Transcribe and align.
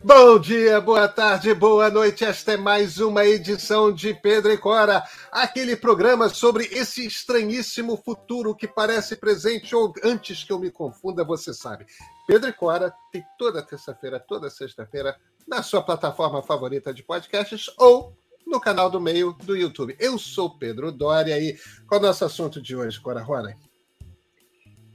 Bom 0.00 0.38
dia, 0.38 0.80
boa 0.80 1.08
tarde, 1.08 1.52
boa 1.52 1.90
noite. 1.90 2.24
Esta 2.24 2.52
é 2.52 2.56
mais 2.56 2.98
uma 2.98 3.26
edição 3.26 3.92
de 3.92 4.14
Pedro 4.14 4.52
e 4.52 4.56
Cora, 4.56 5.02
aquele 5.32 5.74
programa 5.74 6.28
sobre 6.28 6.66
esse 6.66 7.04
estranhíssimo 7.04 7.96
futuro 7.96 8.54
que 8.54 8.68
parece 8.68 9.16
presente 9.16 9.74
ou 9.74 9.92
antes 10.04 10.44
que 10.44 10.52
eu 10.52 10.60
me 10.60 10.70
confunda, 10.70 11.24
você 11.24 11.52
sabe. 11.52 11.84
Pedro 12.28 12.48
e 12.48 12.52
Cora 12.52 12.94
tem 13.10 13.24
toda 13.36 13.60
terça-feira, 13.60 14.20
toda 14.20 14.48
sexta-feira 14.48 15.16
na 15.48 15.64
sua 15.64 15.82
plataforma 15.82 16.44
favorita 16.44 16.94
de 16.94 17.02
podcasts 17.02 17.68
ou 17.76 18.16
no 18.46 18.60
canal 18.60 18.88
do 18.88 19.00
meio 19.00 19.32
do 19.32 19.56
YouTube. 19.56 19.96
Eu 19.98 20.16
sou 20.16 20.56
Pedro 20.56 20.92
Doria 20.92 21.40
e 21.40 21.58
qual 21.88 22.00
é 22.00 22.04
o 22.04 22.06
nosso 22.06 22.24
assunto 22.24 22.62
de 22.62 22.76
hoje, 22.76 23.00
Cora 23.00 23.20
Rona? 23.20 23.58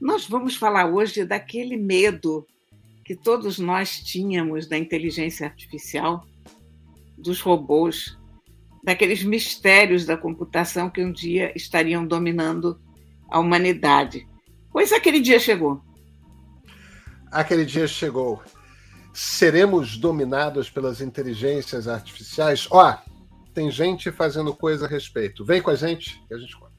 Nós 0.00 0.26
vamos 0.26 0.56
falar 0.56 0.86
hoje 0.86 1.26
daquele 1.26 1.76
medo 1.76 2.46
que 3.04 3.14
todos 3.14 3.58
nós 3.58 4.00
tínhamos 4.00 4.66
da 4.66 4.78
inteligência 4.78 5.46
artificial, 5.46 6.26
dos 7.18 7.40
robôs, 7.40 8.16
daqueles 8.82 9.22
mistérios 9.22 10.04
da 10.04 10.16
computação 10.16 10.90
que 10.90 11.02
um 11.02 11.12
dia 11.12 11.52
estariam 11.54 12.06
dominando 12.06 12.80
a 13.30 13.38
humanidade. 13.38 14.26
Pois 14.72 14.92
aquele 14.92 15.20
dia 15.20 15.38
chegou. 15.38 15.82
Aquele 17.30 17.64
dia 17.64 17.86
chegou. 17.86 18.42
Seremos 19.12 19.96
dominados 19.96 20.68
pelas 20.68 21.00
inteligências 21.00 21.86
artificiais? 21.86 22.66
Ó, 22.70 22.96
tem 23.52 23.70
gente 23.70 24.10
fazendo 24.10 24.54
coisa 24.54 24.86
a 24.86 24.88
respeito. 24.88 25.44
Vem 25.44 25.62
com 25.62 25.70
a 25.70 25.76
gente 25.76 26.20
que 26.26 26.34
a 26.34 26.38
gente 26.38 26.56
conta. 26.56 26.74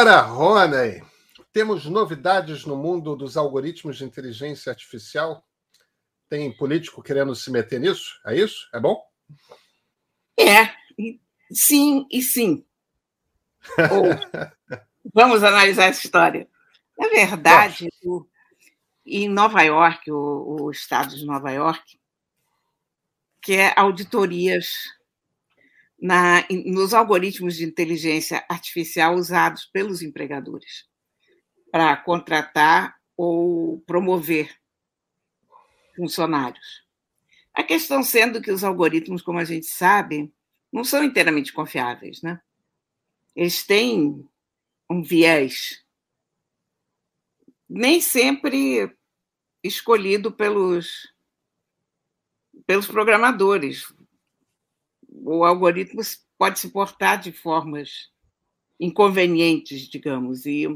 Cora 0.00 0.22
Roney, 0.22 1.02
temos 1.52 1.84
novidades 1.84 2.64
no 2.64 2.74
mundo 2.74 3.14
dos 3.14 3.36
algoritmos 3.36 3.98
de 3.98 4.04
inteligência 4.04 4.70
artificial? 4.70 5.44
Tem 6.26 6.50
político 6.56 7.02
querendo 7.02 7.34
se 7.34 7.50
meter 7.50 7.78
nisso? 7.78 8.18
É 8.24 8.34
isso? 8.34 8.66
É 8.72 8.80
bom? 8.80 8.98
É, 10.38 10.72
sim 11.52 12.06
e 12.10 12.22
sim. 12.22 12.64
vamos 15.12 15.44
analisar 15.44 15.90
essa 15.90 16.02
história. 16.02 16.48
Na 16.98 17.08
verdade, 17.10 17.86
o, 18.02 18.26
em 19.04 19.28
Nova 19.28 19.60
York, 19.60 20.10
o, 20.10 20.62
o 20.62 20.70
estado 20.70 21.14
de 21.14 21.26
Nova 21.26 21.50
York, 21.50 22.00
quer 23.42 23.78
auditorias 23.78 24.76
na, 26.00 26.46
nos 26.66 26.94
algoritmos 26.94 27.56
de 27.56 27.64
inteligência 27.64 28.44
artificial 28.48 29.14
usados 29.14 29.66
pelos 29.66 30.02
empregadores 30.02 30.88
para 31.70 31.96
contratar 31.96 32.96
ou 33.16 33.80
promover 33.82 34.50
funcionários. 35.94 36.84
A 37.52 37.62
questão 37.62 38.02
sendo 38.02 38.40
que 38.40 38.50
os 38.50 38.64
algoritmos, 38.64 39.22
como 39.22 39.38
a 39.38 39.44
gente 39.44 39.66
sabe, 39.66 40.32
não 40.72 40.84
são 40.84 41.04
inteiramente 41.04 41.52
confiáveis, 41.52 42.22
né? 42.22 42.40
Eles 43.36 43.64
têm 43.64 44.26
um 44.88 45.02
viés 45.02 45.84
nem 47.68 48.00
sempre 48.00 48.92
escolhido 49.62 50.32
pelos 50.32 51.12
pelos 52.66 52.86
programadores 52.86 53.84
o 55.24 55.44
algoritmo 55.44 56.00
pode 56.38 56.58
se 56.58 56.70
portar 56.70 57.20
de 57.20 57.32
formas 57.32 58.10
inconvenientes, 58.78 59.88
digamos, 59.88 60.46
e, 60.46 60.66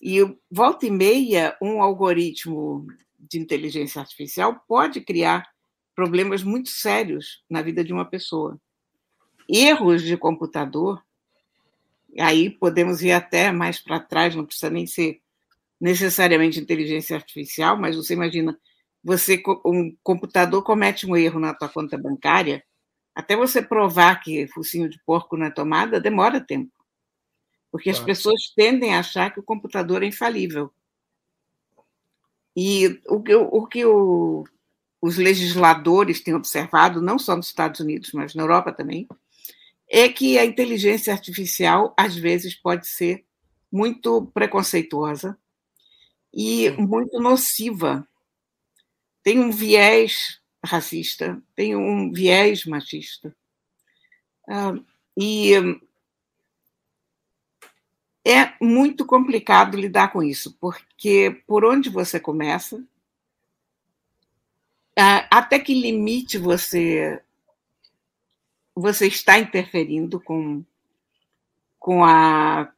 e 0.00 0.20
volta 0.50 0.86
e 0.86 0.90
meia 0.90 1.56
um 1.60 1.82
algoritmo 1.82 2.86
de 3.18 3.38
inteligência 3.38 4.00
artificial 4.00 4.64
pode 4.66 5.00
criar 5.00 5.46
problemas 5.94 6.42
muito 6.42 6.70
sérios 6.70 7.42
na 7.50 7.60
vida 7.60 7.84
de 7.84 7.92
uma 7.92 8.04
pessoa. 8.04 8.58
Erros 9.48 10.02
de 10.02 10.16
computador, 10.16 11.02
aí 12.18 12.48
podemos 12.48 13.02
ir 13.02 13.12
até 13.12 13.50
mais 13.50 13.78
para 13.78 14.00
trás, 14.00 14.34
não 14.34 14.46
precisa 14.46 14.70
nem 14.70 14.86
ser 14.86 15.20
necessariamente 15.80 16.60
inteligência 16.60 17.16
artificial, 17.16 17.76
mas 17.76 17.96
você 17.96 18.14
imagina, 18.14 18.58
você 19.02 19.42
um 19.64 19.94
computador 20.02 20.62
comete 20.62 21.06
um 21.06 21.16
erro 21.16 21.38
na 21.38 21.54
tua 21.54 21.68
conta 21.68 21.96
bancária, 21.96 22.64
até 23.18 23.34
você 23.34 23.60
provar 23.60 24.20
que 24.20 24.46
focinho 24.46 24.88
de 24.88 24.96
porco 25.04 25.36
na 25.36 25.50
tomada, 25.50 26.00
demora 26.00 26.40
tempo. 26.40 26.70
Porque 27.68 27.90
as 27.90 27.98
pessoas 27.98 28.52
tendem 28.54 28.94
a 28.94 29.00
achar 29.00 29.34
que 29.34 29.40
o 29.40 29.42
computador 29.42 30.04
é 30.04 30.06
infalível. 30.06 30.72
E 32.56 33.00
o 33.08 33.20
que, 33.20 33.34
o, 33.34 33.66
que 33.66 33.84
o, 33.84 34.44
os 35.02 35.16
legisladores 35.16 36.22
têm 36.22 36.32
observado, 36.32 37.02
não 37.02 37.18
só 37.18 37.34
nos 37.34 37.48
Estados 37.48 37.80
Unidos, 37.80 38.12
mas 38.12 38.36
na 38.36 38.44
Europa 38.44 38.72
também, 38.72 39.08
é 39.90 40.08
que 40.08 40.38
a 40.38 40.44
inteligência 40.44 41.12
artificial, 41.12 41.92
às 41.98 42.14
vezes, 42.14 42.54
pode 42.54 42.86
ser 42.86 43.24
muito 43.70 44.30
preconceituosa 44.32 45.36
e 46.32 46.70
muito 46.70 47.18
nociva. 47.18 48.08
Tem 49.24 49.40
um 49.40 49.50
viés 49.50 50.37
racista, 50.64 51.40
tem 51.54 51.76
um 51.76 52.12
viés 52.12 52.64
machista. 52.64 53.34
Uh, 54.48 54.84
e 55.16 55.52
é 58.24 58.52
muito 58.60 59.06
complicado 59.06 59.76
lidar 59.76 60.12
com 60.12 60.22
isso, 60.22 60.56
porque 60.60 61.42
por 61.46 61.64
onde 61.64 61.88
você 61.88 62.20
começa, 62.20 62.76
uh, 62.76 62.84
até 65.30 65.58
que 65.58 65.74
limite 65.74 66.38
você 66.38 67.22
você 68.74 69.08
está 69.08 69.38
interferindo 69.38 70.20
com, 70.20 70.64
com 71.80 72.04
a 72.04 72.72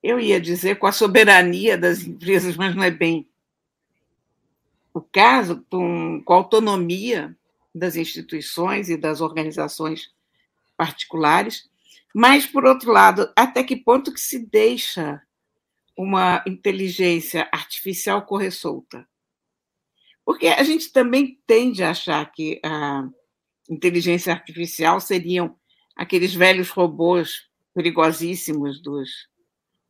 eu 0.00 0.20
ia 0.20 0.40
dizer 0.40 0.78
com 0.78 0.86
a 0.86 0.92
soberania 0.92 1.76
das 1.76 2.02
empresas, 2.02 2.56
mas 2.56 2.76
não 2.76 2.82
é 2.82 2.90
bem 2.90 3.26
o 4.94 5.02
caso 5.02 5.66
com, 5.68 6.22
com 6.24 6.32
a 6.32 6.36
autonomia 6.36 7.36
das 7.74 7.96
instituições 7.96 8.88
e 8.88 8.96
das 8.96 9.20
organizações 9.20 10.14
particulares, 10.76 11.68
mas, 12.14 12.46
por 12.46 12.64
outro 12.64 12.92
lado, 12.92 13.28
até 13.34 13.64
que 13.64 13.74
ponto 13.74 14.14
que 14.14 14.20
se 14.20 14.38
deixa 14.38 15.20
uma 15.96 16.44
inteligência 16.46 17.48
artificial 17.50 18.22
correr 18.22 18.52
solta? 18.52 19.06
Porque 20.24 20.46
a 20.46 20.62
gente 20.62 20.92
também 20.92 21.40
tende 21.44 21.82
a 21.82 21.90
achar 21.90 22.24
que 22.30 22.60
a 22.64 23.08
inteligência 23.68 24.32
artificial 24.32 25.00
seriam 25.00 25.56
aqueles 25.96 26.32
velhos 26.32 26.70
robôs 26.70 27.48
perigosíssimos 27.74 28.80
dos, 28.80 29.28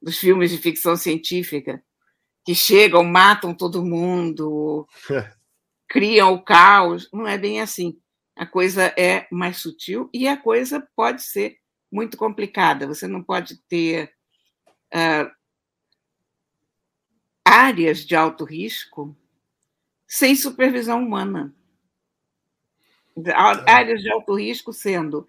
dos 0.00 0.18
filmes 0.18 0.50
de 0.50 0.56
ficção 0.56 0.96
científica, 0.96 1.84
que 2.44 2.54
chegam, 2.54 3.02
matam 3.02 3.54
todo 3.54 3.84
mundo, 3.84 4.86
criam 5.88 6.34
o 6.34 6.42
caos. 6.42 7.08
Não 7.12 7.26
é 7.26 7.38
bem 7.38 7.60
assim. 7.60 7.98
A 8.36 8.44
coisa 8.44 8.92
é 8.98 9.26
mais 9.30 9.58
sutil 9.58 10.10
e 10.12 10.26
a 10.26 10.36
coisa 10.36 10.86
pode 10.94 11.22
ser 11.22 11.58
muito 11.90 12.16
complicada. 12.16 12.86
Você 12.86 13.06
não 13.06 13.22
pode 13.22 13.56
ter 13.68 14.12
uh, 14.92 15.30
áreas 17.44 18.04
de 18.04 18.16
alto 18.16 18.44
risco 18.44 19.16
sem 20.06 20.34
supervisão 20.34 21.02
humana. 21.02 21.54
Tá. 23.24 23.64
Áreas 23.66 24.02
de 24.02 24.10
alto 24.10 24.34
risco 24.34 24.72
sendo 24.72 25.26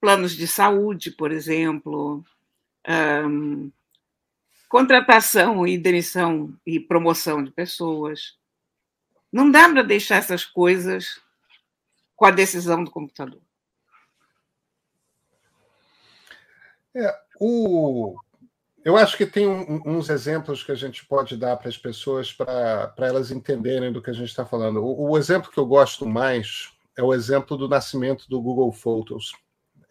planos 0.00 0.32
de 0.32 0.46
saúde, 0.46 1.10
por 1.10 1.32
exemplo, 1.32 2.22
um, 3.26 3.72
contratação 4.68 5.66
e 5.66 5.78
demissão 5.78 6.54
e 6.66 6.78
promoção 6.78 7.42
de 7.42 7.50
pessoas. 7.50 8.36
Não 9.32 9.50
dá 9.50 9.68
para 9.68 9.82
deixar 9.82 10.16
essas 10.16 10.44
coisas 10.44 11.20
com 12.14 12.26
a 12.26 12.30
decisão 12.30 12.82
do 12.84 12.90
computador. 12.90 13.40
É, 16.94 17.14
o... 17.40 18.16
Eu 18.84 18.96
acho 18.96 19.16
que 19.16 19.26
tem 19.26 19.46
um, 19.46 19.82
uns 19.84 20.08
exemplos 20.08 20.62
que 20.62 20.72
a 20.72 20.74
gente 20.74 21.04
pode 21.04 21.36
dar 21.36 21.56
para 21.56 21.68
as 21.68 21.76
pessoas 21.76 22.32
para 22.32 22.94
elas 22.98 23.30
entenderem 23.30 23.92
do 23.92 24.00
que 24.00 24.10
a 24.10 24.14
gente 24.14 24.28
está 24.28 24.46
falando. 24.46 24.82
O, 24.82 25.10
o, 25.10 25.18
exemplo 25.18 25.50
que 25.50 25.58
eu 25.58 25.66
gosto 25.66 26.06
mais 26.06 26.72
é 26.96 27.02
o 27.02 27.12
exemplo 27.12 27.56
do 27.56 27.68
nascimento 27.68 28.28
do 28.28 28.40
Google 28.40 28.72
Photos. 28.72 29.32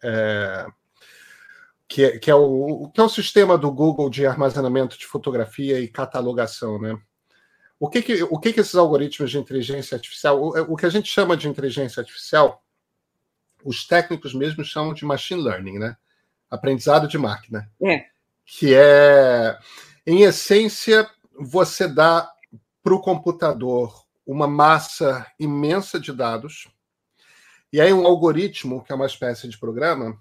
É, 0.02 0.66
que 1.88 2.04
é, 2.04 2.18
que, 2.18 2.30
é 2.30 2.34
o, 2.34 2.90
que 2.92 3.00
é 3.00 3.02
o 3.02 3.08
sistema 3.08 3.56
do 3.56 3.72
Google 3.72 4.10
de 4.10 4.26
armazenamento 4.26 4.98
de 4.98 5.06
fotografia 5.06 5.80
e 5.80 5.88
catalogação, 5.88 6.78
né? 6.78 7.00
O 7.80 7.88
que, 7.88 8.02
que, 8.02 8.22
o 8.24 8.38
que, 8.38 8.52
que 8.52 8.60
esses 8.60 8.74
algoritmos 8.74 9.30
de 9.30 9.38
inteligência 9.38 9.94
artificial, 9.94 10.40
o, 10.40 10.72
o 10.72 10.76
que 10.76 10.84
a 10.84 10.90
gente 10.90 11.08
chama 11.08 11.36
de 11.36 11.48
inteligência 11.48 12.00
artificial, 12.00 12.62
os 13.64 13.86
técnicos 13.86 14.34
mesmo 14.34 14.62
chamam 14.62 14.92
de 14.92 15.04
machine 15.04 15.42
learning, 15.42 15.78
né? 15.78 15.96
Aprendizado 16.50 17.08
de 17.08 17.16
máquina. 17.16 17.70
É. 17.82 18.04
Que 18.44 18.74
é, 18.74 19.58
em 20.06 20.22
essência, 20.22 21.08
você 21.38 21.88
dá 21.88 22.30
para 22.82 22.94
o 22.94 23.00
computador 23.00 24.04
uma 24.26 24.46
massa 24.46 25.26
imensa 25.38 25.98
de 25.98 26.12
dados, 26.12 26.68
e 27.72 27.80
aí 27.80 27.92
um 27.92 28.06
algoritmo, 28.06 28.84
que 28.84 28.92
é 28.92 28.94
uma 28.94 29.06
espécie 29.06 29.48
de 29.48 29.58
programa, 29.58 30.18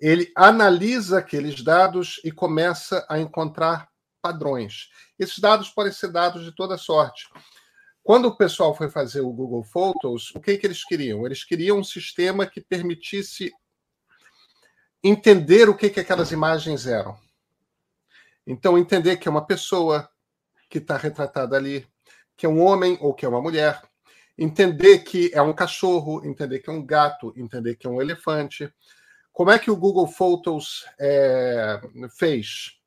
ele 0.00 0.32
analisa 0.34 1.18
aqueles 1.18 1.62
dados 1.62 2.20
e 2.24 2.32
começa 2.32 3.04
a 3.08 3.18
encontrar 3.18 3.88
padrões. 4.22 4.88
Esses 5.18 5.38
dados 5.38 5.68
podem 5.68 5.92
ser 5.92 6.10
dados 6.10 6.44
de 6.44 6.54
toda 6.54 6.78
sorte. 6.78 7.28
Quando 8.02 8.26
o 8.26 8.36
pessoal 8.36 8.74
foi 8.74 8.90
fazer 8.90 9.20
o 9.20 9.32
Google 9.32 9.62
Photos, 9.62 10.34
o 10.34 10.40
que, 10.40 10.56
que 10.56 10.66
eles 10.66 10.84
queriam? 10.84 11.26
Eles 11.26 11.44
queriam 11.44 11.78
um 11.78 11.84
sistema 11.84 12.46
que 12.46 12.60
permitisse 12.60 13.52
entender 15.02 15.68
o 15.68 15.76
que, 15.76 15.90
que 15.90 16.00
aquelas 16.00 16.32
imagens 16.32 16.86
eram. 16.86 17.16
Então, 18.46 18.78
entender 18.78 19.16
que 19.16 19.28
é 19.28 19.30
uma 19.30 19.46
pessoa 19.46 20.08
que 20.68 20.78
está 20.78 20.96
retratada 20.96 21.56
ali, 21.56 21.86
que 22.36 22.46
é 22.46 22.48
um 22.48 22.62
homem 22.62 22.96
ou 23.00 23.12
que 23.12 23.24
é 23.24 23.28
uma 23.28 23.40
mulher, 23.40 23.82
entender 24.36 25.00
que 25.00 25.30
é 25.34 25.42
um 25.42 25.52
cachorro, 25.52 26.24
entender 26.24 26.60
que 26.60 26.70
é 26.70 26.72
um 26.72 26.84
gato, 26.84 27.32
entender 27.36 27.76
que 27.76 27.86
é 27.86 27.90
um 27.90 28.00
elefante. 28.00 28.72
Como 29.32 29.50
é 29.50 29.58
que 29.58 29.70
o 29.70 29.76
Google 29.76 30.06
Photos 30.06 30.84
é, 30.98 31.80
fez 32.18 32.78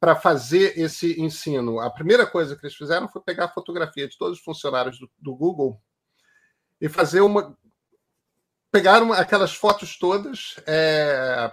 para 0.00 0.16
fazer 0.16 0.78
esse 0.78 1.20
ensino? 1.20 1.80
A 1.80 1.90
primeira 1.90 2.26
coisa 2.26 2.56
que 2.56 2.66
eles 2.66 2.76
fizeram 2.76 3.08
foi 3.08 3.22
pegar 3.22 3.46
a 3.46 3.52
fotografia 3.52 4.08
de 4.08 4.16
todos 4.18 4.38
os 4.38 4.44
funcionários 4.44 4.98
do, 4.98 5.10
do 5.18 5.34
Google 5.34 5.80
e 6.80 6.88
fazer 6.88 7.20
uma. 7.20 7.56
Pegaram 8.70 9.12
aquelas 9.12 9.54
fotos 9.54 9.98
todas 9.98 10.56
é, 10.66 11.50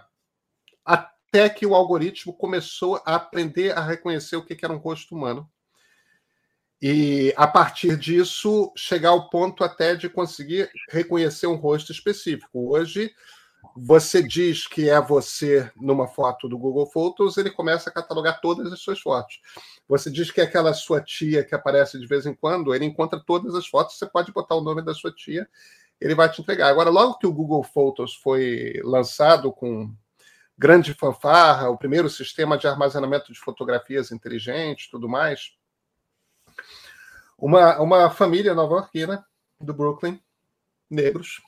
até 0.83 1.49
que 1.49 1.65
o 1.65 1.75
algoritmo 1.75 2.33
começou 2.33 3.01
a 3.05 3.15
aprender 3.15 3.77
a 3.77 3.81
reconhecer 3.81 4.35
o 4.35 4.43
que 4.43 4.57
era 4.63 4.73
um 4.73 4.77
rosto 4.77 5.15
humano. 5.15 5.49
E 6.81 7.33
a 7.37 7.47
partir 7.47 7.95
disso, 7.97 8.73
chegar 8.75 9.09
ao 9.09 9.29
ponto 9.29 9.63
até 9.63 9.95
de 9.95 10.09
conseguir 10.09 10.69
reconhecer 10.89 11.47
um 11.47 11.55
rosto 11.55 11.93
específico. 11.93 12.73
Hoje, 12.73 13.15
você 13.75 14.21
diz 14.21 14.67
que 14.67 14.89
é 14.89 14.99
você 14.99 15.71
numa 15.75 16.07
foto 16.07 16.47
do 16.47 16.57
Google 16.57 16.85
Photos, 16.85 17.37
ele 17.37 17.49
começa 17.49 17.89
a 17.89 17.93
catalogar 17.93 18.39
todas 18.41 18.71
as 18.71 18.79
suas 18.79 18.99
fotos. 18.99 19.39
Você 19.87 20.11
diz 20.11 20.31
que 20.31 20.41
é 20.41 20.43
aquela 20.43 20.73
sua 20.73 21.01
tia 21.01 21.43
que 21.43 21.55
aparece 21.55 21.99
de 21.99 22.05
vez 22.05 22.25
em 22.25 22.33
quando, 22.33 22.73
ele 22.73 22.85
encontra 22.85 23.19
todas 23.19 23.55
as 23.55 23.67
fotos, 23.67 23.97
você 23.97 24.05
pode 24.05 24.31
botar 24.31 24.55
o 24.55 24.61
nome 24.61 24.81
da 24.81 24.93
sua 24.93 25.11
tia, 25.11 25.47
ele 25.99 26.13
vai 26.13 26.29
te 26.29 26.41
entregar. 26.41 26.69
Agora, 26.69 26.89
logo 26.89 27.17
que 27.17 27.25
o 27.25 27.33
Google 27.33 27.63
Photos 27.63 28.15
foi 28.15 28.79
lançado 28.83 29.51
com 29.51 29.93
grande 30.57 30.93
fanfarra, 30.93 31.69
o 31.69 31.77
primeiro 31.77 32.09
sistema 32.09 32.57
de 32.57 32.67
armazenamento 32.67 33.31
de 33.31 33.39
fotografias 33.39 34.11
inteligente, 34.11 34.89
tudo 34.91 35.09
mais, 35.09 35.53
uma, 37.37 37.79
uma 37.79 38.09
família 38.09 38.53
nova-iorquina 38.53 39.25
do 39.59 39.73
Brooklyn, 39.73 40.21
negros, 40.89 41.41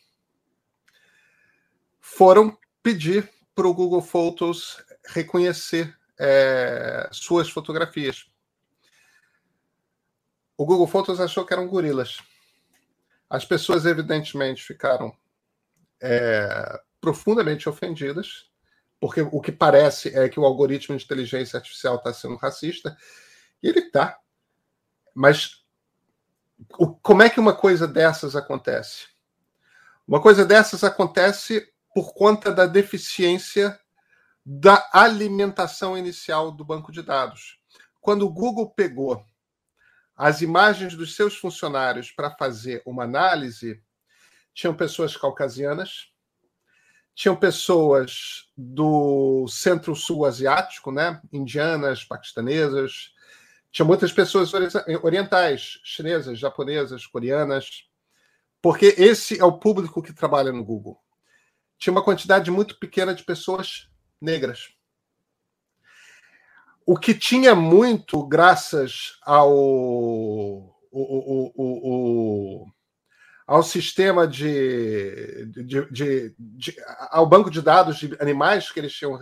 foram 2.07 2.56
pedir 2.84 3.28
para 3.56 3.68
o 3.68 3.74
Google 3.74 4.02
Photos 4.02 4.78
reconhecer 5.07 5.98
é, 6.19 7.10
suas 7.12 7.50
fotografias. 7.50 8.30
O 10.56 10.68
Google 10.68 10.86
Photos 10.86 11.19
achou 11.19 11.44
que 11.44 11.52
eram 11.52 11.68
gorilas. 11.68 12.19
As 13.28 13.44
pessoas, 13.44 13.88
evidentemente, 13.88 14.63
ficaram 14.63 15.18
é, 16.00 16.80
profundamente 17.02 17.68
ofendidas, 17.68 18.51
porque 19.00 19.22
o 19.22 19.42
que 19.42 19.51
parece 19.51 20.16
é 20.16 20.30
que 20.30 20.40
o 20.40 20.46
algoritmo 20.46 20.96
de 20.96 21.04
inteligência 21.04 21.58
artificial 21.58 21.96
está 21.96 22.13
sendo 22.13 22.36
racista, 22.36 22.96
e 23.63 23.68
ele 23.68 23.80
está. 23.80 24.18
Mas 25.13 25.66
o, 26.78 26.94
como 26.94 27.24
é 27.24 27.30
que 27.31 27.40
uma 27.40 27.56
coisa 27.56 27.88
dessas 27.88 28.36
acontece? 28.36 29.08
Uma 30.08 30.22
coisa 30.22 30.46
dessas 30.46 30.84
acontece 30.84 31.74
por 31.96 32.14
conta 32.14 32.52
da 32.52 32.66
deficiência 32.66 33.80
da 34.46 34.90
alimentação 34.92 35.98
inicial 35.98 36.52
do 36.52 36.66
banco 36.66 36.92
de 36.92 37.02
dados. 37.02 37.58
Quando 38.02 38.26
o 38.26 38.30
Google 38.30 38.70
pegou 38.70 39.26
as 40.14 40.42
imagens 40.42 40.94
dos 40.94 41.16
seus 41.16 41.38
funcionários 41.38 42.12
para 42.12 42.36
fazer 42.36 42.84
uma 42.86 43.06
análise, 43.06 43.82
tinham 44.54 44.76
pessoas 44.76 45.16
caucasianas, 45.16 46.10
tinham 47.14 47.36
pessoas 47.36 48.50
do 48.58 49.48
centro-sul 49.48 50.26
asiático, 50.26 50.92
né? 50.92 51.22
indianas, 51.32 52.04
paquistanesas, 52.04 53.14
tinha 53.72 53.86
muitas 53.86 54.12
pessoas 54.12 54.52
orientais, 55.02 55.80
chinesas, 55.82 56.38
japonesas, 56.38 57.08
coreanas, 57.08 57.86
porque 58.62 58.96
esse 58.98 59.40
é 59.40 59.46
o 59.46 59.58
público 59.58 60.04
que 60.04 60.12
trabalha 60.12 60.52
no 60.52 60.64
Google 60.64 61.05
tinha 61.86 61.94
uma 61.94 62.04
quantidade 62.04 62.50
muito 62.50 62.80
pequena 62.80 63.14
de 63.14 63.24
pessoas 63.24 63.88
negras. 64.20 64.70
O 66.84 66.98
que 66.98 67.14
tinha 67.14 67.54
muito, 67.54 68.26
graças 68.26 69.20
ao, 69.22 69.52
o, 69.52 70.74
o, 70.92 71.52
o, 71.56 72.68
ao 73.46 73.62
sistema 73.62 74.28
de, 74.28 75.46
de, 75.46 75.92
de, 75.92 76.36
de, 76.40 76.76
ao 77.12 77.28
banco 77.28 77.52
de 77.52 77.62
dados 77.62 77.98
de 77.98 78.18
animais 78.20 78.72
que 78.72 78.80
eles 78.80 78.94
tinham 78.94 79.20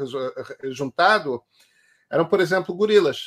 juntado, 0.71 1.44
eram, 2.10 2.25
por 2.25 2.39
exemplo, 2.39 2.74
gorilas. 2.74 3.25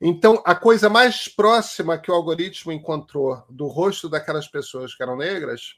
Então, 0.00 0.42
a 0.44 0.54
coisa 0.56 0.88
mais 0.88 1.28
próxima 1.28 1.96
que 1.96 2.10
o 2.10 2.14
algoritmo 2.14 2.72
encontrou 2.72 3.44
do 3.48 3.68
rosto 3.68 4.08
daquelas 4.08 4.48
pessoas 4.48 4.96
que 4.96 5.02
eram 5.02 5.16
negras 5.16 5.76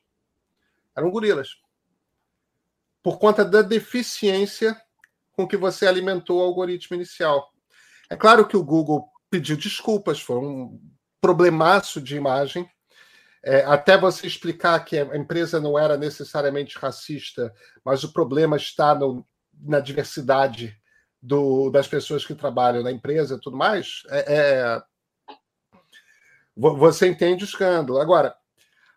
eram 0.96 1.10
gorilas 1.10 1.62
por 3.04 3.18
conta 3.18 3.44
da 3.44 3.60
deficiência 3.60 4.74
com 5.32 5.46
que 5.46 5.58
você 5.58 5.86
alimentou 5.86 6.38
o 6.38 6.42
algoritmo 6.42 6.96
inicial. 6.96 7.52
É 8.08 8.16
claro 8.16 8.48
que 8.48 8.56
o 8.56 8.64
Google 8.64 9.06
pediu 9.28 9.58
desculpas, 9.58 10.20
foi 10.20 10.38
um 10.38 10.80
problemaço 11.20 12.00
de 12.00 12.16
imagem. 12.16 12.66
É, 13.44 13.62
até 13.66 13.98
você 13.98 14.26
explicar 14.26 14.82
que 14.86 14.96
a 14.96 15.16
empresa 15.16 15.60
não 15.60 15.78
era 15.78 15.98
necessariamente 15.98 16.78
racista, 16.78 17.52
mas 17.84 18.04
o 18.04 18.12
problema 18.12 18.56
está 18.56 18.94
no, 18.94 19.26
na 19.52 19.80
diversidade 19.80 20.74
do, 21.20 21.68
das 21.68 21.86
pessoas 21.86 22.24
que 22.24 22.34
trabalham 22.34 22.82
na 22.82 22.90
empresa 22.90 23.34
e 23.34 23.40
tudo 23.40 23.56
mais, 23.56 24.02
é, 24.08 24.34
é, 24.34 24.82
você 26.56 27.06
entende 27.06 27.44
o 27.44 27.46
escândalo. 27.46 28.00
Agora, 28.00 28.34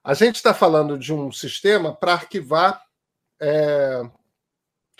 a 0.01 0.13
gente 0.13 0.35
está 0.35 0.53
falando 0.53 0.97
de 0.97 1.13
um 1.13 1.29
sistema 1.29 1.93
para 1.93 2.13
arquivar 2.13 2.86
é, 3.41 4.01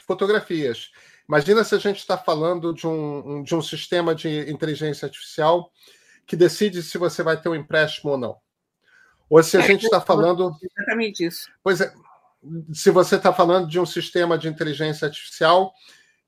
fotografias. 0.06 0.91
Imagina 1.27 1.63
se 1.63 1.75
a 1.75 1.79
gente 1.79 1.98
está 1.98 2.17
falando 2.17 2.74
de 2.74 2.88
um, 2.88 3.44
de 3.44 3.53
um 3.53 3.62
sistema 3.62 4.15
de 4.15 4.50
inteligência 4.50 5.06
artificial 5.06 5.72
que 6.25 6.36
decide 6.36 6.82
se 6.82 6.98
você 6.98 7.22
vai 7.22 7.39
ter 7.39 7.50
um 7.50 7.56
empréstimo 7.56 8.12
ou 8.12 8.17
não. 8.17 8.38
Ou 9.29 9.44
se 9.44 9.58
a 9.58 9.62
é, 9.62 9.63
gente 9.63 9.86
está 9.86 10.00
falando. 10.00 10.56
Exatamente 10.62 11.25
isso. 11.25 11.50
Pois 11.62 11.82
é. 11.82 11.94
Se 12.74 12.91
você 12.91 13.15
está 13.15 13.34
falando 13.34 13.67
de 13.67 13.79
um 13.79 13.86
sistema 13.86 14.38
de 14.38 14.48
inteligência 14.48 15.06
artificial 15.06 15.74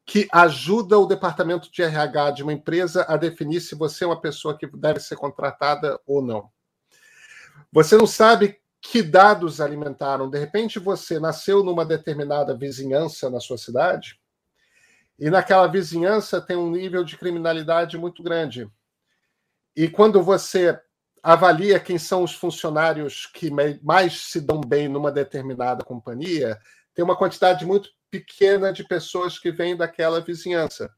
que 0.06 0.28
ajuda 0.32 0.98
o 0.98 1.06
departamento 1.06 1.72
de 1.72 1.84
RH 1.84 2.32
de 2.32 2.44
uma 2.44 2.52
empresa 2.52 3.06
a 3.08 3.16
definir 3.16 3.62
se 3.62 3.76
você 3.76 4.04
é 4.04 4.08
uma 4.08 4.20
pessoa 4.20 4.58
que 4.58 4.66
deve 4.76 5.00
ser 5.00 5.16
contratada 5.16 6.00
ou 6.06 6.22
não. 6.22 6.50
Você 7.72 7.96
não 7.96 8.08
sabe 8.08 8.60
que 8.82 9.02
dados 9.02 9.60
alimentaram. 9.60 10.30
De 10.30 10.40
repente, 10.40 10.80
você 10.80 11.20
nasceu 11.20 11.64
numa 11.64 11.86
determinada 11.86 12.56
vizinhança 12.56 13.30
na 13.30 13.40
sua 13.40 13.58
cidade, 13.58 14.20
e 15.20 15.30
naquela 15.30 15.68
vizinhança 15.68 16.40
tem 16.40 16.56
um 16.56 16.72
nível 16.72 17.04
de 17.04 17.18
criminalidade 17.18 17.98
muito 17.98 18.24
grande. 18.24 18.70
E 19.76 19.90
quando 19.90 20.24
você 20.24 20.80
avalia 21.22 21.80
quem 21.80 21.98
são 21.98 22.24
os 22.24 22.34
funcionários 22.34 23.26
que 23.26 23.52
mais 23.84 24.22
se 24.30 24.40
dão 24.40 24.62
bem 24.62 24.88
numa 24.88 25.12
determinada 25.12 25.84
companhia, 25.84 26.58
tem 26.94 27.04
uma 27.04 27.18
quantidade 27.18 27.66
muito 27.66 27.90
pequena 28.10 28.72
de 28.72 28.84
pessoas 28.84 29.38
que 29.38 29.52
vêm 29.52 29.76
daquela 29.76 30.22
vizinhança. 30.22 30.90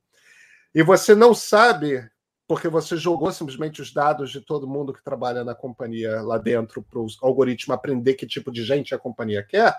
E 0.74 0.84
você 0.84 1.16
não 1.16 1.34
sabe 1.34 2.08
porque 2.52 2.68
você 2.68 2.98
jogou 2.98 3.32
simplesmente 3.32 3.82
os 3.82 3.94
dados 3.94 4.30
de 4.30 4.42
todo 4.42 4.68
mundo 4.68 4.92
que 4.92 5.02
trabalha 5.02 5.42
na 5.42 5.56
companhia 5.56 6.22
lá 6.22 6.38
dentro 6.38 6.84
para 6.84 7.00
o 7.00 7.08
algoritmo 7.22 7.74
aprender 7.74 8.16
que 8.16 8.28
tipo 8.28 8.52
de 8.52 8.62
gente 8.66 8.94
a 8.94 9.00
companhia 9.00 9.42
quer, 9.42 9.74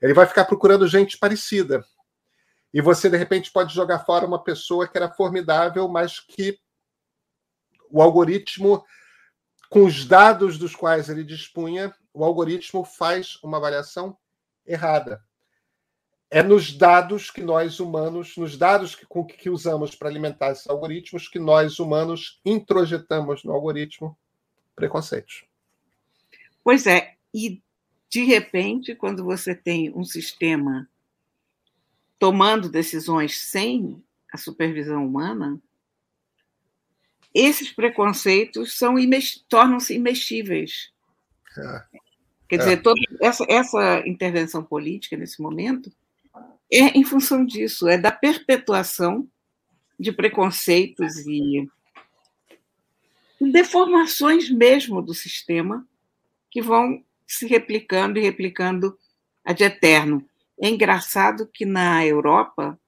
ele 0.00 0.14
vai 0.14 0.24
ficar 0.24 0.46
procurando 0.46 0.88
gente 0.88 1.18
parecida. 1.18 1.84
E 2.72 2.80
você, 2.80 3.10
de 3.10 3.18
repente, 3.18 3.52
pode 3.52 3.74
jogar 3.74 4.06
fora 4.06 4.26
uma 4.26 4.42
pessoa 4.42 4.88
que 4.88 4.96
era 4.96 5.10
formidável, 5.10 5.86
mas 5.86 6.18
que 6.18 6.58
o 7.90 8.00
algoritmo 8.00 8.82
com 9.68 9.84
os 9.84 10.06
dados 10.06 10.56
dos 10.56 10.74
quais 10.74 11.10
ele 11.10 11.22
dispunha, 11.22 11.94
o 12.14 12.24
algoritmo 12.24 12.86
faz 12.86 13.38
uma 13.42 13.58
avaliação 13.58 14.16
errada. 14.64 15.22
É 16.30 16.42
nos 16.42 16.76
dados 16.76 17.30
que 17.30 17.40
nós 17.40 17.80
humanos, 17.80 18.36
nos 18.36 18.56
dados 18.56 18.94
que, 18.94 19.06
com 19.06 19.24
que 19.24 19.48
usamos 19.48 19.94
para 19.94 20.08
alimentar 20.08 20.50
esses 20.50 20.68
algoritmos, 20.68 21.26
que 21.26 21.38
nós 21.38 21.78
humanos 21.78 22.38
introjetamos 22.44 23.44
no 23.44 23.52
algoritmo 23.52 24.16
preconceitos. 24.76 25.44
Pois 26.62 26.86
é, 26.86 27.14
e 27.32 27.62
de 28.10 28.24
repente, 28.24 28.94
quando 28.94 29.24
você 29.24 29.54
tem 29.54 29.90
um 29.94 30.04
sistema 30.04 30.88
tomando 32.18 32.68
decisões 32.68 33.38
sem 33.38 34.02
a 34.32 34.36
supervisão 34.36 35.06
humana, 35.06 35.60
esses 37.34 37.72
preconceitos 37.72 38.76
são 38.76 38.96
tornam-se 39.48 39.94
imexíveis. 39.94 40.92
É. 41.56 41.84
Quer 42.48 42.56
é. 42.56 42.58
dizer, 42.58 42.82
toda 42.82 43.00
essa, 43.20 43.44
essa 43.48 44.02
intervenção 44.06 44.62
política 44.62 45.16
nesse 45.16 45.40
momento 45.40 45.90
é 46.70 46.98
em 46.98 47.04
função 47.04 47.44
disso, 47.44 47.88
é 47.88 47.96
da 47.96 48.12
perpetuação 48.12 49.26
de 49.98 50.12
preconceitos 50.12 51.16
e 51.26 51.68
deformações 53.40 54.50
mesmo 54.50 55.00
do 55.00 55.14
sistema 55.14 55.86
que 56.50 56.60
vão 56.60 57.02
se 57.26 57.46
replicando 57.46 58.18
e 58.18 58.22
replicando 58.22 58.98
ad 59.44 59.62
eterno. 59.62 60.24
É 60.60 60.68
engraçado 60.68 61.46
que 61.46 61.64
na 61.64 62.04
Europa, 62.04 62.78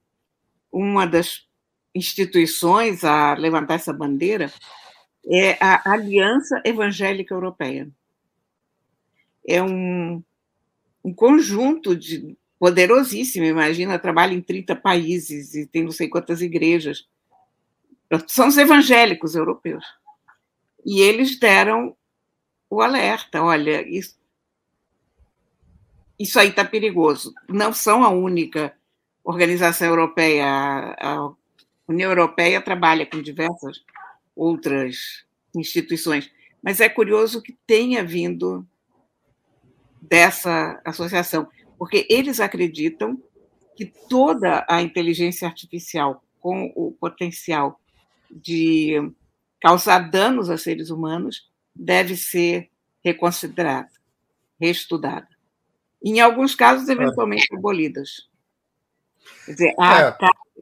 uma 0.71 1.05
das 1.05 1.47
instituições 1.93 3.03
a 3.03 3.33
levantar 3.33 3.75
essa 3.75 3.93
bandeira 3.93 4.51
é 5.25 5.57
a 5.63 5.91
Aliança 5.91 6.61
Evangélica 6.65 7.33
Europeia. 7.33 7.89
É 9.47 9.61
um, 9.61 10.23
um 11.03 11.13
conjunto 11.13 11.95
de 11.95 12.37
poderosíssimo, 12.61 13.43
imagina, 13.43 13.97
trabalha 13.97 14.35
em 14.35 14.41
30 14.41 14.75
países 14.75 15.55
e 15.55 15.65
tem 15.65 15.83
não 15.83 15.91
sei 15.91 16.07
quantas 16.07 16.43
igrejas. 16.43 17.07
São 18.27 18.49
os 18.49 18.55
evangélicos 18.55 19.33
europeus. 19.33 19.83
E 20.85 21.01
eles 21.01 21.39
deram 21.39 21.97
o 22.69 22.79
alerta: 22.79 23.41
olha, 23.41 23.81
isso, 23.89 24.15
isso 26.19 26.39
aí 26.39 26.49
está 26.49 26.63
perigoso. 26.63 27.33
Não 27.49 27.73
são 27.73 28.03
a 28.03 28.09
única 28.09 28.77
organização 29.23 29.87
europeia. 29.87 30.45
A 30.99 31.31
União 31.87 32.11
Europeia 32.11 32.61
trabalha 32.61 33.07
com 33.07 33.23
diversas 33.23 33.83
outras 34.35 35.25
instituições, 35.55 36.31
mas 36.61 36.79
é 36.79 36.87
curioso 36.87 37.41
que 37.41 37.57
tenha 37.65 38.03
vindo 38.03 38.63
dessa 39.99 40.79
associação, 40.85 41.49
porque 41.81 42.05
eles 42.11 42.39
acreditam 42.39 43.19
que 43.75 43.87
toda 44.07 44.63
a 44.69 44.83
inteligência 44.83 45.47
artificial 45.47 46.23
com 46.39 46.71
o 46.75 46.91
potencial 46.91 47.81
de 48.29 49.11
causar 49.59 50.11
danos 50.11 50.51
a 50.51 50.59
seres 50.59 50.91
humanos 50.91 51.49
deve 51.75 52.15
ser 52.15 52.69
reconsiderada, 53.03 53.89
reestudada. 54.59 55.27
Em 56.03 56.19
alguns 56.19 56.53
casos, 56.53 56.87
eventualmente 56.87 57.47
é. 57.51 57.57
abolidas. 57.57 58.29
Quer 59.47 59.51
dizer, 59.51 59.75
há, 59.79 60.01
é. 60.01 60.17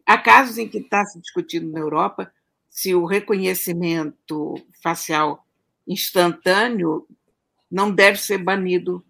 há 0.05 0.17
casos 0.19 0.57
em 0.57 0.69
que 0.69 0.77
está 0.77 1.03
se 1.03 1.19
discutindo 1.19 1.69
na 1.69 1.79
Europa 1.79 2.31
se 2.69 2.95
o 2.95 3.05
reconhecimento 3.05 4.55
facial 4.81 5.45
instantâneo 5.85 7.05
não 7.69 7.91
deve 7.91 8.17
ser 8.17 8.37
banido 8.37 9.03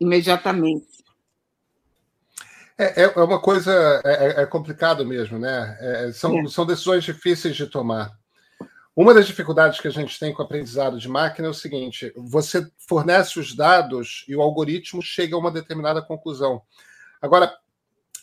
imediatamente. 0.00 1.04
É, 2.78 3.04
é 3.04 3.08
uma 3.20 3.40
coisa, 3.40 4.02
é, 4.04 4.42
é 4.42 4.46
complicado 4.46 5.04
mesmo, 5.04 5.38
né? 5.38 5.76
É, 5.80 6.12
são, 6.12 6.40
é. 6.40 6.46
são 6.46 6.66
decisões 6.66 7.04
difíceis 7.04 7.56
de 7.56 7.66
tomar. 7.66 8.16
Uma 8.94 9.12
das 9.12 9.26
dificuldades 9.26 9.80
que 9.80 9.88
a 9.88 9.90
gente 9.90 10.18
tem 10.18 10.32
com 10.32 10.42
o 10.42 10.44
aprendizado 10.44 10.98
de 10.98 11.08
máquina 11.08 11.48
é 11.48 11.50
o 11.50 11.54
seguinte: 11.54 12.12
você 12.16 12.66
fornece 12.78 13.38
os 13.38 13.54
dados 13.54 14.24
e 14.28 14.36
o 14.36 14.42
algoritmo 14.42 15.02
chega 15.02 15.36
a 15.36 15.38
uma 15.38 15.50
determinada 15.50 16.02
conclusão. 16.02 16.62
Agora, 17.20 17.54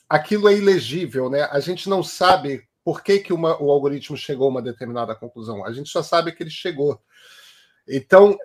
aquilo 0.07 0.47
é 0.47 0.55
ilegível, 0.55 1.29
né? 1.29 1.43
A 1.51 1.59
gente 1.59 1.89
não 1.89 2.03
sabe 2.03 2.67
por 2.83 3.03
que, 3.03 3.19
que 3.19 3.33
uma, 3.33 3.61
o 3.61 3.71
algoritmo 3.71 4.17
chegou 4.17 4.47
a 4.47 4.51
uma 4.51 4.61
determinada 4.61 5.15
conclusão. 5.15 5.65
A 5.65 5.71
gente 5.71 5.89
só 5.89 6.03
sabe 6.03 6.31
que 6.31 6.43
ele 6.43 6.49
chegou. 6.49 6.99
Então, 7.87 8.37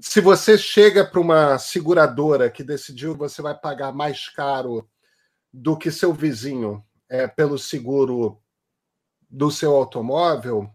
se 0.00 0.20
você 0.20 0.56
chega 0.56 1.04
para 1.04 1.20
uma 1.20 1.58
seguradora 1.58 2.50
que 2.50 2.64
decidiu 2.64 3.12
que 3.12 3.18
você 3.20 3.42
vai 3.42 3.54
pagar 3.54 3.92
mais 3.92 4.28
caro 4.28 4.88
do 5.52 5.76
que 5.76 5.90
seu 5.90 6.12
vizinho 6.12 6.84
é, 7.08 7.26
pelo 7.26 7.58
seguro 7.58 8.40
do 9.28 9.50
seu 9.50 9.74
automóvel, 9.74 10.70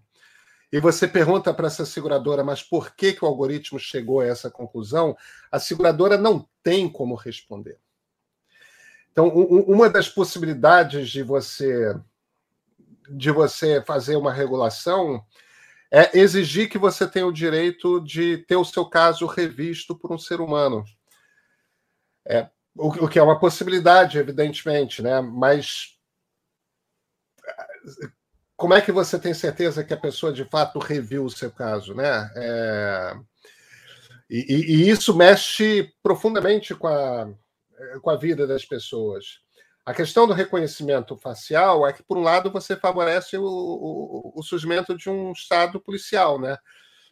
e 0.71 0.79
você 0.79 1.07
pergunta 1.07 1.53
para 1.53 1.67
essa 1.67 1.85
seguradora, 1.85 2.43
mas 2.43 2.61
por 2.61 2.93
que, 2.93 3.13
que 3.13 3.23
o 3.23 3.27
algoritmo 3.27 3.79
chegou 3.79 4.19
a 4.19 4.25
essa 4.25 4.51
conclusão? 4.51 5.15
A 5.51 5.59
seguradora 5.59 6.17
não 6.17 6.47
tem 6.61 6.89
como 6.89 7.15
responder. 7.15 7.79
Então, 9.11 9.29
uma 9.29 9.89
das 9.89 10.09
possibilidades 10.09 11.09
de 11.09 11.23
você 11.23 11.99
de 13.09 13.31
você 13.31 13.81
fazer 13.81 14.17
uma 14.17 14.33
regulação 14.33 15.25
é 15.91 16.17
exigir 16.17 16.69
que 16.69 16.77
você 16.77 17.07
tenha 17.07 17.25
o 17.25 17.31
direito 17.31 17.99
de 18.01 18.39
ter 18.39 18.55
o 18.55 18.65
seu 18.65 18.85
caso 18.85 19.25
revisto 19.25 19.97
por 19.97 20.11
um 20.11 20.17
ser 20.17 20.41
humano. 20.41 20.83
É, 22.25 22.49
o, 22.75 23.05
o 23.05 23.07
que 23.07 23.19
é 23.19 23.23
uma 23.23 23.39
possibilidade, 23.39 24.17
evidentemente, 24.17 25.01
né? 25.01 25.21
Mas 25.21 25.97
como 28.55 28.73
é 28.73 28.81
que 28.81 28.91
você 28.91 29.19
tem 29.19 29.33
certeza 29.33 29.83
que 29.83 29.93
a 29.93 29.99
pessoa 29.99 30.33
de 30.33 30.43
fato 30.45 30.79
reviu 30.79 31.23
o 31.25 31.29
seu 31.29 31.51
caso, 31.51 31.93
né? 31.93 32.31
É... 32.35 33.13
E, 34.29 34.55
e, 34.55 34.89
isso 34.89 35.15
mexe 35.15 35.93
profundamente 36.03 36.75
com 36.75 36.87
a, 36.87 37.29
com 38.01 38.09
a 38.09 38.17
vida 38.17 38.45
das 38.45 38.65
pessoas. 38.65 39.39
A 39.87 39.93
questão 39.93 40.27
do 40.27 40.33
reconhecimento 40.33 41.15
facial 41.15 41.87
é 41.87 41.93
que, 41.93 42.03
por 42.03 42.17
um 42.17 42.21
lado, 42.21 42.51
você 42.51 42.75
favorece 42.75 43.37
o, 43.37 43.45
o, 43.45 44.33
o 44.35 44.43
surgimento 44.43 44.97
de 44.97 45.09
um 45.09 45.31
estado 45.31 45.79
policial, 45.79 46.37
né? 46.37 46.57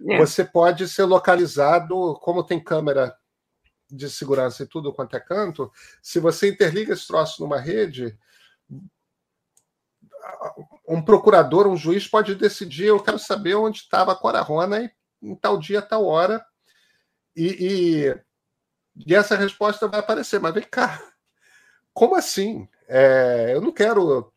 É. 0.10 0.18
Você 0.18 0.44
pode 0.44 0.86
ser 0.90 1.06
localizado, 1.06 2.20
como 2.22 2.44
tem 2.44 2.62
câmera 2.62 3.16
de 3.90 4.10
segurança 4.10 4.64
e 4.64 4.68
tudo 4.68 4.92
quanto 4.92 5.16
é 5.16 5.22
canto, 5.22 5.72
se 6.04 6.20
você 6.20 6.50
interliga 6.50 6.92
esse 6.92 7.08
troço 7.08 7.42
numa 7.42 7.62
rede, 7.62 8.20
um 10.86 11.02
procurador, 11.02 11.68
um 11.68 11.78
juiz 11.78 12.06
pode 12.06 12.36
decidir, 12.36 12.88
eu 12.88 13.02
quero 13.02 13.18
saber 13.18 13.56
onde 13.56 13.78
estava 13.78 14.12
a 14.12 14.18
Cora 14.18 14.42
Rona 14.42 14.92
em 15.22 15.34
tal 15.34 15.58
dia, 15.58 15.82
tal 15.82 16.04
hora, 16.04 16.46
e, 17.34 18.12
e, 18.98 19.08
e, 19.08 19.16
essa 19.16 19.38
resposta 19.38 19.88
vai 19.88 20.02
aparecer. 20.02 20.42
Mas 20.42 20.54
vem 20.54 20.64
cá, 20.70 21.15
como 21.96 22.16
assim? 22.16 22.68
É, 22.90 23.52
eu 23.54 23.62
não 23.62 23.72
quero 23.72 24.20
estar 24.20 24.32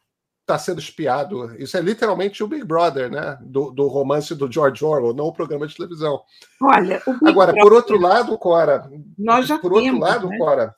tá 0.46 0.58
sendo 0.58 0.78
espiado. 0.78 1.60
Isso 1.60 1.76
é 1.76 1.80
literalmente 1.80 2.42
o 2.42 2.46
Big 2.46 2.64
Brother, 2.64 3.10
né? 3.10 3.36
Do, 3.42 3.72
do 3.72 3.88
romance 3.88 4.32
do 4.34 4.50
George 4.50 4.82
Orwell, 4.84 5.12
não 5.12 5.26
o 5.26 5.32
programa 5.32 5.66
de 5.66 5.74
televisão. 5.74 6.22
Olha, 6.62 7.02
agora, 7.26 7.52
por 7.52 7.72
outro 7.72 8.00
lado, 8.00 8.38
Cora, 8.38 8.88
nós 9.18 9.48
já 9.48 9.58
por 9.58 9.72
temos, 9.72 9.86
outro 9.86 9.98
lado, 9.98 10.28
né? 10.28 10.38
Cora, 10.38 10.74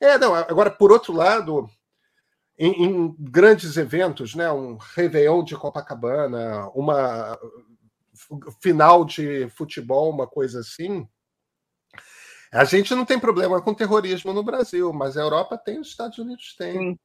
é, 0.00 0.16
não, 0.16 0.34
agora, 0.34 0.70
por 0.70 0.92
outro 0.92 1.12
lado, 1.12 1.68
em, 2.56 2.84
em, 2.84 3.16
grandes 3.18 3.76
eventos, 3.76 4.36
né? 4.36 4.50
um 4.52 4.76
Réveillon 4.76 5.42
de 5.42 5.56
Copacabana, 5.56 6.68
uma 6.74 7.36
final 8.62 9.04
de 9.04 9.48
futebol, 9.50 10.10
uma 10.10 10.28
coisa 10.28 10.60
assim. 10.60 11.08
A 12.52 12.64
gente 12.64 12.94
não 12.94 13.04
tem 13.04 13.18
problema 13.18 13.60
com 13.60 13.74
terrorismo 13.74 14.32
no 14.32 14.42
Brasil, 14.42 14.92
mas 14.92 15.16
a 15.16 15.20
Europa 15.20 15.58
tem, 15.58 15.80
os 15.80 15.88
Estados 15.88 16.18
Unidos 16.18 16.54
tem. 16.56 16.72
Sim. 16.72 16.98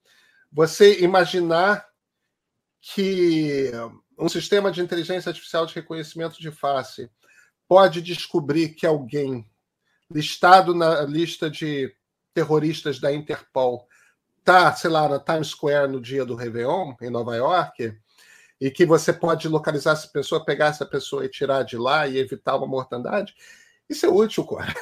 Você 0.51 1.01
imaginar 1.01 1.85
que 2.79 3.71
um 4.17 4.29
sistema 4.29 4.71
de 4.71 4.81
inteligência 4.81 5.29
artificial 5.29 5.65
de 5.65 5.73
reconhecimento 5.73 6.39
de 6.39 6.51
face 6.51 7.09
pode 7.67 8.01
descobrir 8.01 8.69
que 8.69 8.85
alguém 8.85 9.45
listado 10.09 10.75
na 10.75 11.01
lista 11.01 11.49
de 11.49 11.93
terroristas 12.33 12.99
da 12.99 13.11
Interpol 13.11 13.87
tá, 14.43 14.73
sei 14.75 14.89
lá, 14.89 15.07
na 15.07 15.19
Times 15.19 15.47
Square 15.47 15.91
no 15.91 16.01
dia 16.01 16.25
do 16.25 16.35
Réveillon, 16.35 16.93
em 17.01 17.09
Nova 17.09 17.35
York, 17.35 17.97
e 18.59 18.69
que 18.69 18.85
você 18.85 19.13
pode 19.13 19.47
localizar 19.47 19.93
essa 19.93 20.07
pessoa, 20.07 20.43
pegar 20.43 20.67
essa 20.67 20.85
pessoa 20.85 21.25
e 21.25 21.29
tirar 21.29 21.63
de 21.63 21.77
lá 21.77 22.07
e 22.07 22.17
evitar 22.17 22.55
uma 22.57 22.67
mortandade, 22.67 23.33
isso 23.89 24.05
é 24.05 24.09
útil, 24.09 24.45
cara. 24.45 24.73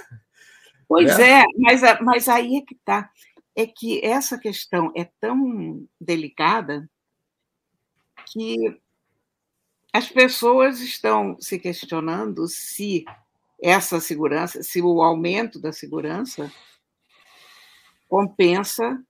Pois 0.92 1.18
é, 1.20 1.40
é 1.40 1.44
mas, 1.58 1.82
mas 2.02 2.28
aí 2.28 2.58
é 2.58 2.62
que 2.62 2.74
está. 2.74 3.10
É 3.56 3.66
que 3.66 4.06
essa 4.06 4.38
questão 4.38 4.92
é 4.94 5.06
tão 5.22 5.88
delicada 6.00 6.90
que 8.26 8.78
as 9.94 10.10
pessoas 10.10 10.82
estão 10.82 11.40
se 11.40 11.58
questionando 11.58 12.46
se 12.50 13.06
essa 13.62 14.02
segurança, 14.02 14.62
se 14.64 14.82
o 14.82 15.02
aumento 15.02 15.60
da 15.60 15.72
segurança 15.72 16.52
compensa 18.10 19.02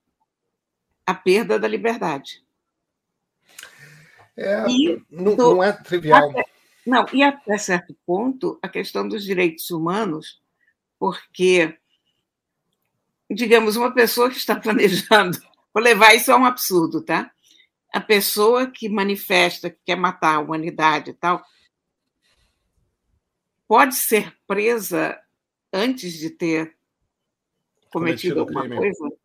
a 1.04 1.16
perda 1.16 1.58
da 1.58 1.68
liberdade. 1.68 2.44
É, 4.38 4.68
e, 4.70 5.04
não, 5.10 5.36
do, 5.36 5.56
não, 5.56 5.64
é 5.64 5.74
trivial. 5.74 6.30
Até, 6.30 6.46
não, 6.86 7.06
e 7.12 7.24
até 7.24 7.58
certo 7.58 7.96
ponto, 8.06 8.60
a 8.62 8.70
questão 8.70 9.08
dos 9.08 9.24
direitos 9.24 9.72
humanos, 9.72 10.41
porque, 11.02 11.76
digamos, 13.28 13.76
uma 13.76 13.92
pessoa 13.92 14.30
que 14.30 14.38
está 14.38 14.54
planejando, 14.62 15.36
vou 15.74 15.82
levar 15.82 16.14
isso 16.14 16.32
a 16.32 16.38
um 16.38 16.46
absurdo, 16.46 17.02
tá? 17.02 17.32
A 17.92 18.00
pessoa 18.00 18.68
que 18.68 18.88
manifesta 18.88 19.72
que 19.72 19.80
quer 19.84 19.96
matar 19.96 20.36
a 20.36 20.40
humanidade 20.40 21.10
e 21.10 21.14
tal, 21.16 21.44
pode 23.68 23.96
ser 23.96 24.32
presa 24.46 25.20
antes 25.74 26.14
de 26.14 26.30
ter 26.30 26.76
cometido, 27.92 28.36
cometido 28.36 28.40
alguma 28.42 28.62
crime. 28.62 28.78
coisa? 28.78 29.16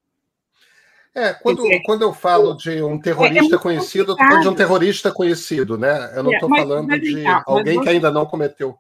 É, 1.14 1.34
quando, 1.34 1.62
dizer, 1.62 1.82
quando 1.84 2.02
eu 2.02 2.14
falo 2.14 2.54
de 2.54 2.82
um 2.82 2.98
terrorista 2.98 3.54
é, 3.54 3.58
é 3.58 3.60
conhecido, 3.60 4.12
eu 4.12 4.14
estou 4.14 4.26
falando 4.26 4.42
de 4.42 4.48
um 4.48 4.54
terrorista 4.54 5.12
conhecido, 5.12 5.76
né? 5.76 6.12
Eu 6.16 6.22
não 6.22 6.32
estou 6.32 6.54
é, 6.54 6.58
falando 6.58 6.98
de 6.98 7.26
alguém 7.44 7.82
que 7.82 7.88
ainda 7.88 8.10
não 8.10 8.24
cometeu. 8.24 8.78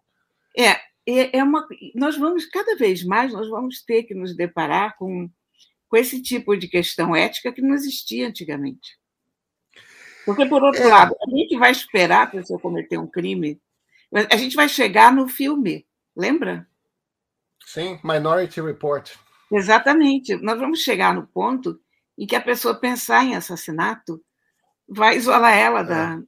É, 0.56 0.85
é, 1.06 1.42
uma. 1.42 1.66
Nós 1.94 2.16
vamos, 2.16 2.46
cada 2.46 2.76
vez 2.76 3.04
mais, 3.04 3.32
nós 3.32 3.48
vamos 3.48 3.82
ter 3.82 4.02
que 4.02 4.14
nos 4.14 4.34
deparar 4.34 4.96
com, 4.96 5.30
com 5.88 5.96
esse 5.96 6.20
tipo 6.20 6.56
de 6.56 6.68
questão 6.68 7.14
ética 7.14 7.52
que 7.52 7.62
não 7.62 7.74
existia 7.74 8.28
antigamente. 8.28 8.98
Porque, 10.24 10.44
por 10.46 10.62
outro 10.62 10.82
é. 10.82 10.88
lado, 10.88 11.14
a 11.24 11.30
gente 11.30 11.56
vai 11.56 11.70
esperar 11.70 12.24
a 12.24 12.30
pessoa 12.30 12.58
cometer 12.58 12.98
um 12.98 13.06
crime, 13.06 13.60
a 14.12 14.36
gente 14.36 14.56
vai 14.56 14.68
chegar 14.68 15.12
no 15.12 15.28
filme, 15.28 15.86
lembra? 16.16 16.68
Sim, 17.64 18.00
Minority 18.02 18.60
Report. 18.60 19.12
Exatamente. 19.50 20.34
Nós 20.36 20.58
vamos 20.58 20.80
chegar 20.80 21.14
no 21.14 21.26
ponto 21.26 21.80
em 22.18 22.26
que 22.26 22.34
a 22.34 22.40
pessoa 22.40 22.74
pensar 22.74 23.24
em 23.24 23.36
assassinato 23.36 24.22
vai 24.88 25.16
isolar 25.16 25.56
ela 25.56 25.82
da, 25.82 26.14
é. 26.14 26.18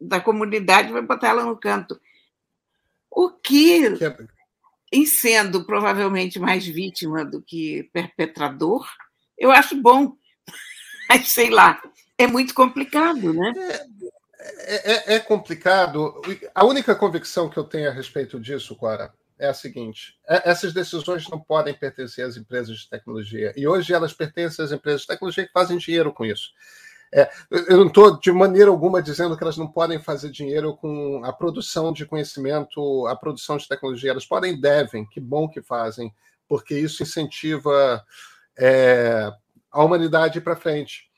da 0.00 0.20
comunidade, 0.20 0.92
vai 0.92 1.02
botar 1.02 1.28
ela 1.28 1.44
no 1.44 1.56
canto. 1.56 1.98
O 3.16 3.30
que, 3.30 3.86
é 3.86 4.16
em 4.92 5.06
sendo 5.06 5.64
provavelmente 5.64 6.38
mais 6.38 6.66
vítima 6.66 7.24
do 7.24 7.40
que 7.40 7.88
perpetrador, 7.90 8.86
eu 9.38 9.50
acho 9.50 9.74
bom. 9.80 10.12
Mas 11.08 11.32
sei 11.32 11.48
lá, 11.48 11.80
é 12.18 12.26
muito 12.26 12.52
complicado, 12.52 13.32
né? 13.32 13.54
É, 14.38 15.14
é, 15.14 15.14
é 15.14 15.18
complicado. 15.18 16.20
A 16.54 16.62
única 16.66 16.94
convicção 16.94 17.48
que 17.48 17.56
eu 17.56 17.64
tenho 17.64 17.88
a 17.88 17.92
respeito 17.92 18.38
disso, 18.38 18.76
Clara, 18.76 19.10
é 19.38 19.48
a 19.48 19.54
seguinte: 19.54 20.18
é, 20.28 20.50
essas 20.50 20.74
decisões 20.74 21.26
não 21.30 21.40
podem 21.40 21.72
pertencer 21.72 22.22
às 22.22 22.36
empresas 22.36 22.80
de 22.80 22.90
tecnologia. 22.90 23.54
E 23.56 23.66
hoje 23.66 23.94
elas 23.94 24.12
pertencem 24.12 24.62
às 24.62 24.72
empresas 24.72 25.00
de 25.00 25.06
tecnologia 25.06 25.46
que 25.46 25.52
fazem 25.52 25.78
dinheiro 25.78 26.12
com 26.12 26.26
isso. 26.26 26.50
É, 27.16 27.30
eu 27.50 27.78
não 27.78 27.86
estou 27.86 28.20
de 28.20 28.30
maneira 28.30 28.68
alguma 28.68 29.00
dizendo 29.02 29.34
que 29.38 29.42
elas 29.42 29.56
não 29.56 29.66
podem 29.66 29.98
fazer 29.98 30.30
dinheiro 30.30 30.76
com 30.76 31.24
a 31.24 31.32
produção 31.32 31.90
de 31.90 32.04
conhecimento, 32.04 33.06
a 33.06 33.16
produção 33.16 33.56
de 33.56 33.66
tecnologia. 33.66 34.10
Elas 34.10 34.26
podem 34.26 34.60
devem, 34.60 35.06
que 35.06 35.18
bom 35.18 35.48
que 35.48 35.62
fazem, 35.62 36.14
porque 36.46 36.78
isso 36.78 37.02
incentiva 37.02 38.04
é, 38.58 39.32
a 39.72 39.82
humanidade 39.82 40.42
para 40.42 40.56
frente. 40.56 41.08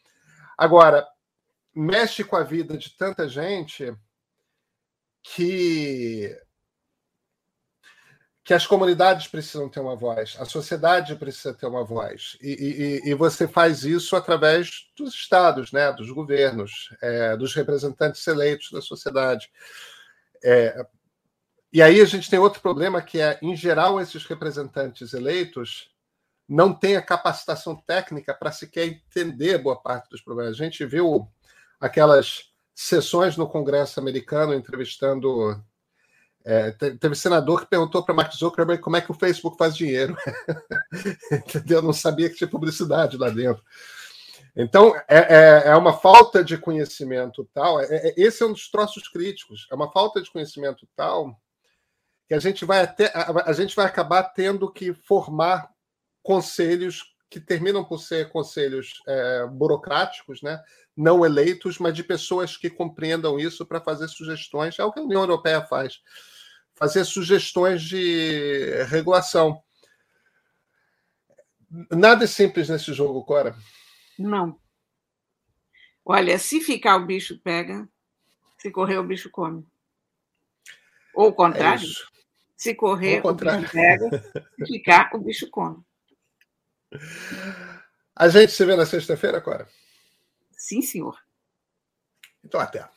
Agora, 0.57 1.05
mexe 1.75 2.23
com 2.23 2.37
a 2.37 2.45
vida 2.45 2.79
de 2.79 2.97
tanta 2.97 3.29
gente 3.29 3.93
que 5.21 6.33
que 8.49 8.55
as 8.55 8.67
comunidades 8.67 9.27
precisam 9.27 9.69
ter 9.69 9.79
uma 9.79 9.95
voz, 9.95 10.35
a 10.41 10.47
sociedade 10.47 11.15
precisa 11.17 11.53
ter 11.53 11.67
uma 11.67 11.85
voz. 11.85 12.39
E, 12.41 13.03
e, 13.05 13.11
e 13.11 13.15
você 13.15 13.47
faz 13.47 13.85
isso 13.85 14.17
através 14.17 14.89
dos 14.97 15.13
estados, 15.13 15.71
né, 15.71 15.93
dos 15.93 16.11
governos, 16.11 16.89
é, 17.03 17.37
dos 17.37 17.55
representantes 17.55 18.27
eleitos 18.27 18.71
da 18.73 18.81
sociedade. 18.81 19.51
É, 20.43 20.83
e 21.71 21.83
aí 21.83 22.01
a 22.01 22.07
gente 22.07 22.31
tem 22.31 22.39
outro 22.39 22.63
problema 22.63 23.03
que 23.03 23.21
é, 23.21 23.39
em 23.43 23.55
geral, 23.55 24.01
esses 24.01 24.25
representantes 24.25 25.13
eleitos 25.13 25.91
não 26.49 26.73
têm 26.73 26.97
a 26.97 27.03
capacitação 27.03 27.77
técnica 27.77 28.33
para 28.33 28.51
sequer 28.51 28.87
entender 28.87 29.59
boa 29.59 29.77
parte 29.77 30.09
dos 30.09 30.23
problemas. 30.23 30.55
A 30.55 30.65
gente 30.65 30.87
viu 30.87 31.31
aquelas 31.79 32.51
sessões 32.75 33.37
no 33.37 33.47
Congresso 33.47 34.01
americano 34.01 34.55
entrevistando 34.55 35.63
é, 36.45 36.71
teve 36.71 37.15
senador 37.15 37.61
que 37.61 37.67
perguntou 37.67 38.03
para 38.03 38.15
Mark 38.15 38.33
Zuckerberg 38.33 38.83
como 38.83 38.97
é 38.97 39.01
que 39.01 39.11
o 39.11 39.15
Facebook 39.15 39.57
faz 39.59 39.77
dinheiro. 39.77 40.17
Entendeu? 41.31 41.83
Não 41.83 41.93
sabia 41.93 42.29
que 42.29 42.37
tinha 42.37 42.49
publicidade 42.49 43.17
lá 43.17 43.29
dentro. 43.29 43.63
Então, 44.57 44.97
é, 45.07 45.19
é, 45.19 45.63
é 45.69 45.77
uma 45.77 45.93
falta 45.93 46.43
de 46.43 46.57
conhecimento 46.57 47.49
tal. 47.53 47.81
É, 47.81 47.87
é, 47.91 48.15
esse 48.17 48.43
é 48.43 48.47
um 48.47 48.53
dos 48.53 48.71
troços 48.71 49.09
críticos. 49.09 49.67
É 49.71 49.75
uma 49.75 49.91
falta 49.93 50.21
de 50.21 50.31
conhecimento 50.31 50.89
tal 50.97 51.39
que 52.29 52.35
a 52.35 52.39
gente 52.39 52.65
vai 52.65 52.83
até 52.83 53.07
a, 53.15 53.51
a 53.51 53.53
gente 53.55 53.75
vai 53.75 53.87
acabar 53.87 54.23
tendo 54.23 54.71
que 54.71 54.93
formar 54.93 55.71
conselhos 56.23 57.15
que 57.31 57.41
terminam 57.41 57.85
por 57.85 57.99
ser 57.99 58.31
conselhos 58.31 59.03
é, 59.07 59.47
burocráticos, 59.47 60.43
né? 60.43 60.63
não 60.99 61.25
eleitos, 61.25 61.79
mas 61.79 61.95
de 61.95 62.03
pessoas 62.03 62.57
que 62.57 62.69
compreendam 62.69 63.39
isso 63.39 63.65
para 63.65 63.81
fazer 63.81 64.09
sugestões. 64.09 64.77
É 64.81 64.85
o 64.85 64.91
que 64.91 64.99
a 64.99 65.03
União 65.03 65.21
Europeia 65.21 65.65
faz 65.65 66.03
fazer 66.75 67.05
sugestões 67.05 67.83
de 67.83 68.83
regulação. 68.89 69.63
Nada 71.91 72.25
é 72.25 72.27
simples 72.27 72.69
nesse 72.69 72.93
jogo, 72.93 73.25
Cora. 73.25 73.55
Não. 74.19 74.59
Olha, 76.05 76.37
se 76.37 76.61
ficar 76.61 76.97
o 76.97 77.07
bicho 77.07 77.39
pega, 77.39 77.89
se 78.57 78.69
correr 78.71 78.99
o 78.99 79.05
bicho 79.05 79.31
come. 79.31 79.65
Ou 81.15 81.29
o 81.29 81.33
contrário. 81.33 81.87
É 81.87 82.19
se 82.57 82.75
correr 82.75 83.25
o, 83.25 83.29
o 83.29 83.35
bicho 83.35 83.71
pega, 83.71 84.11
se 84.59 84.67
ficar 84.67 85.11
o 85.15 85.19
bicho 85.19 85.49
come. 85.49 85.85
A 88.15 88.29
gente 88.29 88.53
se 88.53 88.65
vê 88.65 88.75
na 88.75 88.87
sexta-feira, 88.87 89.41
Cora? 89.41 89.69
Sim, 90.57 90.83
senhor. 90.83 91.17
Então 92.45 92.61
até. 92.61 92.89